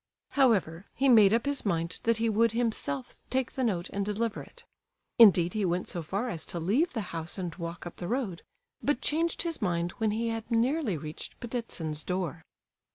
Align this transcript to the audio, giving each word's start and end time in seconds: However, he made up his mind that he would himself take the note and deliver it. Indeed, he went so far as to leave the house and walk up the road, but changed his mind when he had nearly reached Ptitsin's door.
However, 0.29 0.87
he 0.95 1.07
made 1.07 1.31
up 1.31 1.45
his 1.45 1.63
mind 1.63 1.99
that 2.05 2.17
he 2.17 2.27
would 2.27 2.53
himself 2.53 3.17
take 3.29 3.51
the 3.51 3.63
note 3.63 3.87
and 3.91 4.03
deliver 4.03 4.41
it. 4.41 4.63
Indeed, 5.19 5.53
he 5.53 5.63
went 5.63 5.87
so 5.87 6.01
far 6.01 6.27
as 6.27 6.43
to 6.47 6.59
leave 6.59 6.93
the 6.93 7.01
house 7.13 7.37
and 7.37 7.53
walk 7.53 7.85
up 7.85 7.97
the 7.97 8.07
road, 8.07 8.41
but 8.81 8.99
changed 9.01 9.43
his 9.43 9.61
mind 9.61 9.91
when 9.99 10.09
he 10.09 10.29
had 10.29 10.49
nearly 10.49 10.97
reached 10.97 11.39
Ptitsin's 11.39 12.03
door. 12.03 12.41